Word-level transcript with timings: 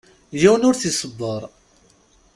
Yiwen 0.39 0.65
ur 0.69 0.75
t-iṣebber. 0.77 1.41